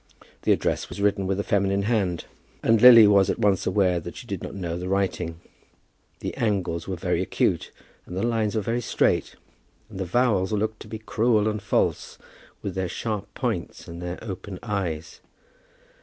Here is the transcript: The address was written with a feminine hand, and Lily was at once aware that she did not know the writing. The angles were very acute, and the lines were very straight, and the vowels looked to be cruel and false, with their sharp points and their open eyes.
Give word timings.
The 0.41 0.51
address 0.51 0.89
was 0.89 0.99
written 0.99 1.27
with 1.27 1.39
a 1.39 1.43
feminine 1.43 1.83
hand, 1.83 2.25
and 2.63 2.81
Lily 2.81 3.05
was 3.05 3.29
at 3.29 3.37
once 3.37 3.67
aware 3.67 3.99
that 3.99 4.15
she 4.15 4.25
did 4.25 4.41
not 4.41 4.55
know 4.55 4.75
the 4.79 4.89
writing. 4.89 5.39
The 6.21 6.35
angles 6.37 6.87
were 6.87 6.95
very 6.95 7.21
acute, 7.21 7.69
and 8.07 8.17
the 8.17 8.23
lines 8.23 8.55
were 8.55 8.63
very 8.63 8.81
straight, 8.81 9.35
and 9.91 9.99
the 9.99 10.05
vowels 10.05 10.51
looked 10.53 10.79
to 10.79 10.87
be 10.87 10.97
cruel 10.97 11.47
and 11.47 11.61
false, 11.61 12.17
with 12.63 12.73
their 12.73 12.89
sharp 12.89 13.31
points 13.35 13.87
and 13.87 14.01
their 14.01 14.17
open 14.23 14.57
eyes. 14.63 15.21